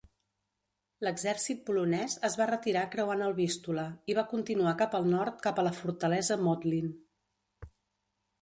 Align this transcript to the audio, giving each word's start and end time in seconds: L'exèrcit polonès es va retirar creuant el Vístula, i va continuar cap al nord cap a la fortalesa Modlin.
L'exèrcit 1.07 1.59
polonès 1.67 2.15
es 2.29 2.37
va 2.39 2.47
retirar 2.51 2.85
creuant 2.95 3.21
el 3.25 3.35
Vístula, 3.41 3.85
i 4.13 4.15
va 4.21 4.25
continuar 4.33 4.75
cap 4.83 4.99
al 5.01 5.09
nord 5.13 5.39
cap 5.47 5.63
a 5.63 5.67
la 5.69 5.75
fortalesa 5.83 6.39
Modlin. 6.49 6.93